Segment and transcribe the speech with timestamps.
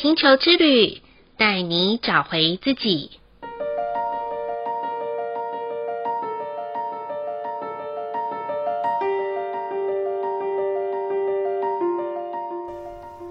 [0.00, 1.00] 星球之旅，
[1.36, 3.10] 带你找回自己。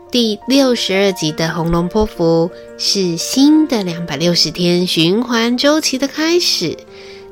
[0.09, 6.77] 第六十二集的红龙波符是新的两百六十天循环周期的开始。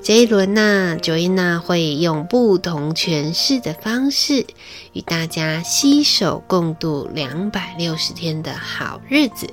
[0.05, 4.45] 这一轮呢，Joanna 会用不同诠释的方式
[4.93, 9.49] 与大家携手共度两百六十天的好日子。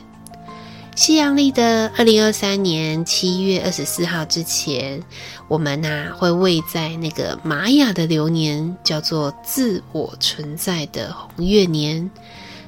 [0.95, 5.03] 西洋历的二零二三年七月二十四号之前，
[5.49, 12.11] 我们呐、啊、会位在那个玛雅的流年，叫做自我存在的红月年。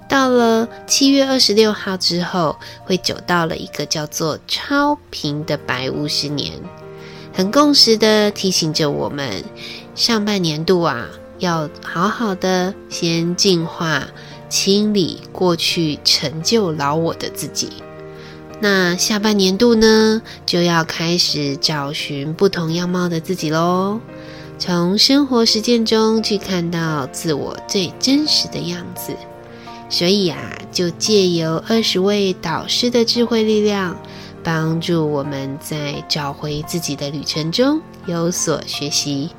[0.08, 6.54] 到了七月二十六号之后，会走到了一个叫做超频的白巫师年。
[7.36, 9.42] 很共识的提醒着我们，
[9.96, 11.08] 上半年度啊，
[11.40, 14.06] 要好好的先净化、
[14.48, 17.70] 清理过去成就老我的自己。
[18.60, 23.98] 那下半年度呢，就要开始找寻不同样貌的自己喽。
[24.56, 29.12] 从生活实践中去看到自我最真实的样子。
[29.90, 30.38] 所以啊，
[30.70, 33.96] 就借由二十位导师的智慧力量。
[34.44, 39.30] 帮助我们在找回自己的旅程中有所学习，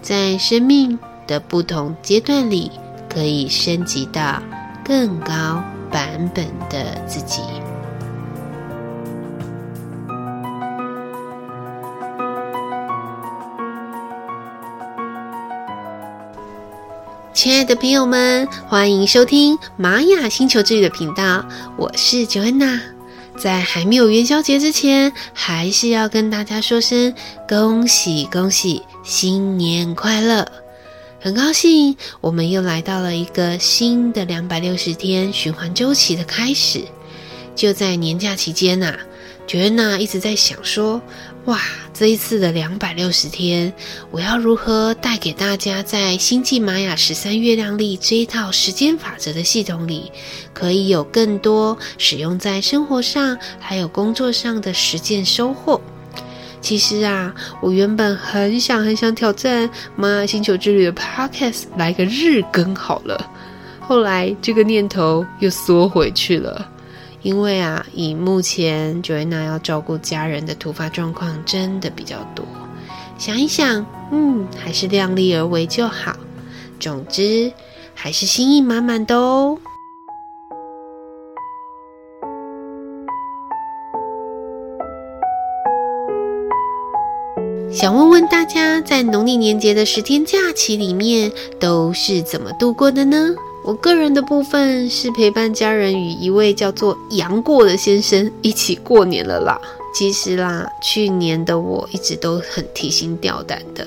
[0.00, 2.70] 在生命的不同阶段里，
[3.06, 4.42] 可以升级到
[4.82, 7.42] 更高版本的自己。
[17.34, 21.44] 亲爱的朋友们，欢迎收听玛雅星球之旅的频道，
[21.76, 22.93] 我是 Joanna。
[23.36, 27.14] 在还没有元宵节之前，还是要跟大家说声
[27.48, 30.50] 恭喜恭喜，新年快乐！
[31.20, 36.84] 很高兴，我们又来到了一个新的两百六十天循环周期的开始。
[37.54, 38.98] 就在年假期间呐、啊，
[39.46, 41.00] 觉得呢一直在想说。
[41.46, 41.60] 哇，
[41.92, 43.70] 这一次的两百六十天，
[44.10, 50.10] 我要如何带给大家在星际玛雅十三月亮历这一套时间法则的系统里，
[50.54, 55.78] 可以有更多使用在生活上还有工作上的实践收获？
[56.62, 63.30] 其实啊，我原本很想很想挑战玛雅星球之旅的 Podcast 来个日更好了，
[63.80, 66.70] 后来这个念头又缩回去了。
[67.24, 72.44] 因为啊，以目前 Joanna 要照顾家人的突发状况真的比较多，
[73.16, 76.14] 想一想，嗯，还是量力而为就好。
[76.78, 77.50] 总之，
[77.94, 79.58] 还是心意满满的哦。
[87.72, 93.34] 想问问大家，在农历年节的十天假期里面，都是怎么度过的呢？
[93.64, 99.58] 我个人的部分是陪伴家人与一位叫做杨过的先生一起过年了啦。
[99.94, 103.86] 其实啦，去年的我一直都很提心吊胆的，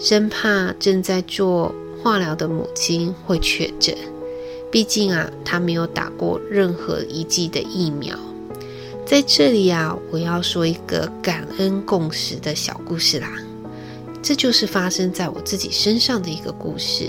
[0.00, 1.72] 生怕正在做
[2.02, 3.96] 化疗的母亲会确诊。
[4.72, 8.18] 毕竟啊，她没有打过任何一剂的疫苗。
[9.06, 13.30] 在这里啊，我要说一个感恩共识的小故事啦。
[14.20, 17.08] 这就是发生在我自己身上的一个故事。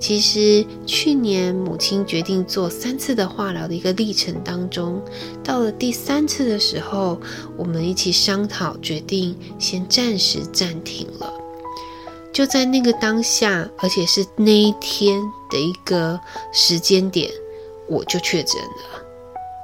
[0.00, 5.00] 其实去年母亲决定做三次的化疗的一个历程当中，
[5.44, 7.20] 到了第三次的时候，
[7.56, 11.30] 我们一起商讨，决定先暂时暂停了。
[12.32, 16.18] 就在那个当下，而且是那一天的一个
[16.50, 17.30] 时间点，
[17.86, 19.02] 我就确诊了。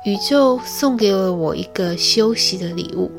[0.05, 3.11] 宇宙送给了我一个休息的礼物。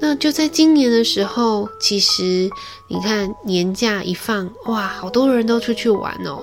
[0.00, 2.50] 那就在今年的时候，其实
[2.88, 6.40] 你看年假一放，哇，好多人都出去玩哦。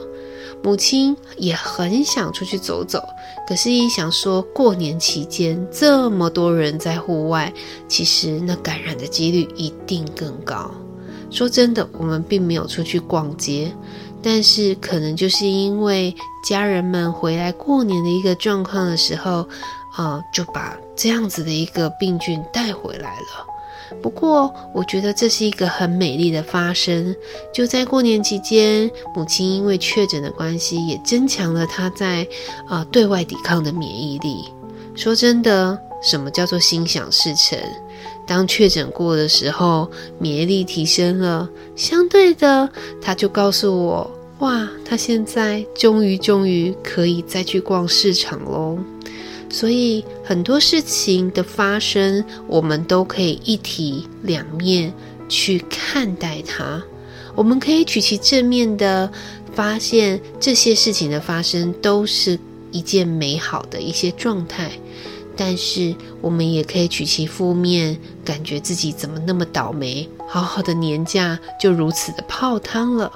[0.63, 3.01] 母亲也很想出去走走，
[3.47, 7.51] 可是，一想说过年期间这么多人在户外，
[7.88, 10.69] 其实那感染的几率一定更高。
[11.29, 13.72] 说真的，我们并没有出去逛街，
[14.22, 19.47] 但是可能就是因为家人们回来过年的一个状况的时候。
[19.97, 23.46] 呃，就把这样子的一个病菌带回来了。
[24.02, 27.16] 不过，我觉得这是一个很美丽的发生。
[27.53, 32.23] 就在过年期间，母亲因为确诊的关系，也增强了她在
[32.67, 34.44] 啊、呃、对外抵抗的免疫力。
[34.94, 37.58] 说真的，什么叫做心想事成？
[38.26, 39.90] 当确诊过的时候，
[40.20, 41.47] 免疫力提升了，
[41.78, 42.70] 相对的，
[43.02, 48.78] 她就告诉我：哇，她现在终于终于可以再去逛市场喽。
[49.58, 54.94] 所以很多事情的发生，我们都可以一体两面
[55.28, 56.80] 去看待它。
[57.34, 59.12] 我们可以取其正面的
[59.56, 62.38] 发现，这些事情的发生都是
[62.72, 64.70] 一件美好的一些状态。
[65.36, 73.12] 但是我们也可以取其负面，感觉自己怎么那么倒霉，好好的年假就如此的泡汤了。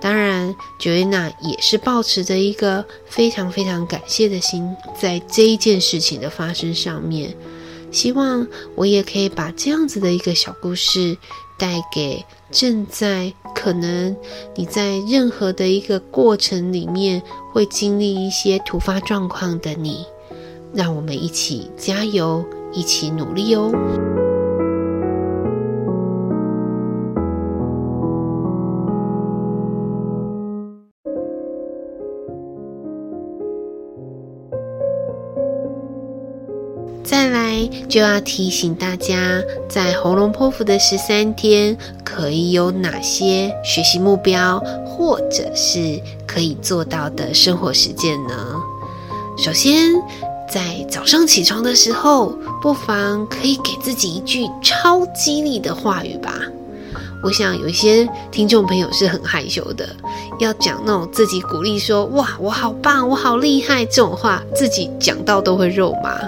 [0.00, 7.34] 当然，Joanna 也是抱持着一个非常非常感谢的心，在这一件事情的发生上面，
[7.90, 8.46] 希望
[8.76, 11.16] 我也可以把这样子的一个小故事
[11.58, 14.16] 带给正在可能
[14.54, 17.20] 你在任何的一个过程里面
[17.52, 20.06] 会经历一些突发状况的你。
[20.74, 23.72] 让我们一起加油，一起努力哦！
[37.08, 41.74] 再来就要提醒大家，在喉咙剖腹的十三天，
[42.04, 48.34] 可以有哪些学习目标，或者是可以做到的生活实践呢？
[49.38, 49.94] 首先，
[50.52, 56.34] 在早上起床的时候，不妨可以给自己一句超激励的话语吧。
[57.24, 59.88] 我想有一些听众朋友是很害羞的，
[60.38, 66.20] 要讲那种自己鼓励说“哇，我好棒，我好厉害”这种话，自己讲到都会肉麻。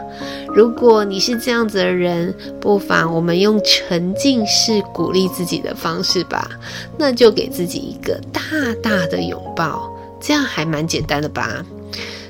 [0.55, 6.51] 如果你是这样子的人，不妨我们用沉浸式鼓励自己的方式吧。
[6.99, 8.41] 那就给自己一个大
[8.83, 11.65] 大的拥抱，这样还蛮简单的吧。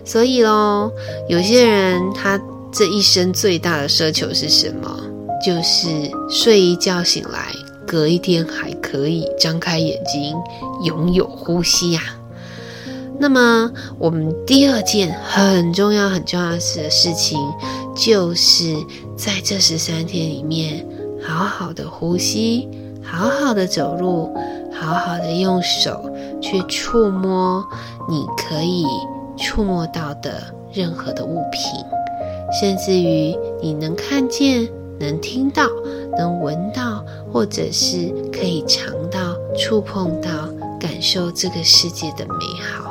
[0.04, 0.90] 所以喽，
[1.28, 2.40] 有些人他
[2.72, 4.98] 这一生最大的奢求是什么？
[5.44, 5.88] 就是
[6.28, 7.52] 睡一觉醒来，
[7.86, 10.36] 隔一天还可以张开眼睛，
[10.84, 12.00] 拥有呼吸呀。
[13.18, 17.38] 那么，我们第二件很重要、很重要的事情，
[18.00, 18.74] 就是
[19.16, 20.86] 在这十三天里面，
[21.22, 22.66] 好好的呼吸，
[23.02, 24.34] 好好的走路，
[24.72, 26.10] 好好的用手
[26.40, 27.62] 去触摸，
[28.08, 28.84] 你可以。
[29.42, 31.82] 触摸到的任何的物品，
[32.60, 34.68] 甚至于你能看见、
[34.98, 35.66] 能听到、
[36.18, 37.02] 能闻到，
[37.32, 40.28] 或者是可以尝到、触碰到、
[40.78, 42.89] 感受这个世界的美好，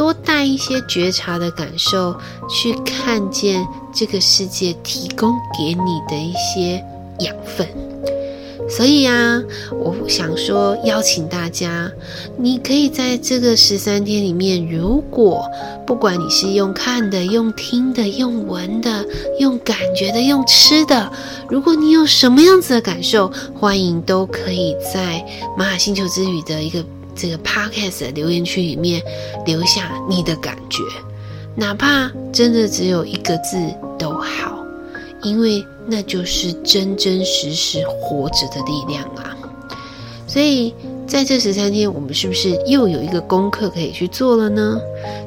[0.00, 2.16] 多带一些觉察的感受，
[2.48, 3.62] 去看见
[3.92, 6.82] 这个世界提供给你的一些
[7.18, 7.68] 养分。
[8.66, 9.42] 所以啊，
[9.78, 11.92] 我想说，邀请大家，
[12.38, 15.44] 你可以在这个十三天里面，如果
[15.86, 19.04] 不管你是用看的、用听的、用闻的、
[19.38, 21.12] 用感觉的、用吃的，
[21.50, 25.22] 如果你有什么样子的感受，欢迎都可以在
[25.58, 26.82] 玛雅星球之旅的一个
[27.20, 29.02] 这个 podcast 的留言区里面
[29.44, 30.82] 留下你的感觉，
[31.54, 33.56] 哪怕真的只有一个字
[33.98, 34.56] 都好。
[35.22, 39.36] 因为那就是真真实实活着的力量啊！
[40.26, 40.72] 所以
[41.06, 44.80] 在这十三天，我们是不是又有一个功课可以去做了呢？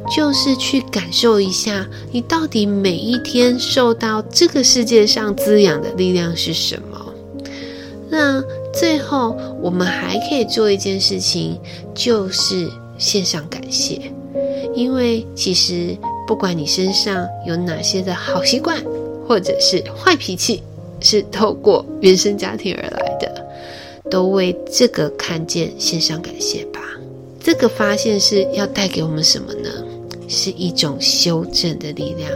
[0.09, 7.13] 就是去感受一下，你到底每一天受到这个世界上滋养的力量是什么？
[8.09, 8.43] 那
[8.83, 11.57] 最后，我们还可以做一件事情，
[11.95, 14.11] 就是献上感谢，
[14.75, 15.97] 因为其实
[16.27, 18.83] 不管你身上有哪些的好习惯。
[19.25, 20.61] 或者是坏脾气，
[20.99, 23.47] 是透过原生家庭而来的，
[24.11, 26.81] 都为这个看见献上感谢吧。
[27.39, 29.69] 这个发现是要带给我们什么呢？
[30.27, 32.29] 是一种修正的力量。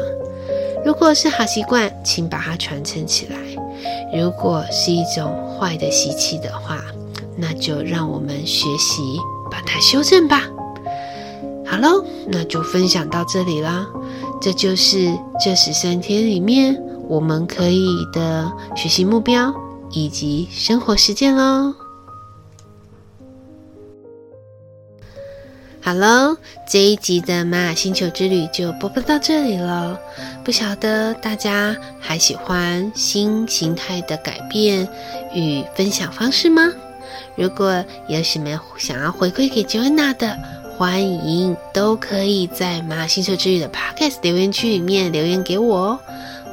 [0.88, 3.36] 如果是好习惯，请把它传承起来；
[4.18, 6.82] 如果是一种坏的习气的话，
[7.36, 9.02] 那就让我们学习
[9.52, 10.44] 把它修正吧。
[11.66, 13.86] 好喽，那就分享到这里啦。
[14.40, 15.14] 这就是
[15.44, 19.54] 这十三天里面我们可以的学习目标
[19.92, 21.74] 以及生活实践喽。
[25.88, 29.98] 好喽，这一集的玛雅星球之旅就播报到这里了。
[30.44, 34.86] 不晓得大家还喜欢新形态的改变
[35.34, 36.70] 与分享方式吗？
[37.38, 40.38] 如果有什么想要回馈给 Joanna 的，
[40.78, 46.00] 欢迎都可以在玛雅星球之旅的 Podcast 留言区里面留言给我哦，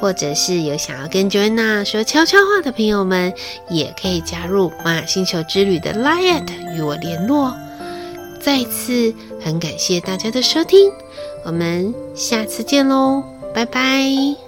[0.00, 3.34] 或者是有想要跟 Joanna 说悄悄话的朋友们，
[3.68, 7.52] 也可以加入玛雅星球之旅的 Line@ 与我联络。
[8.44, 10.92] 再次很感谢大家的收听，
[11.46, 13.24] 我们下次见喽，
[13.54, 14.43] 拜拜。